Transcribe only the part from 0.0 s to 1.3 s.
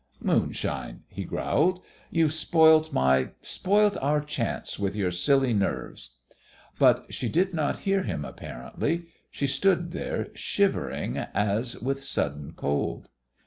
"Moonshine!" he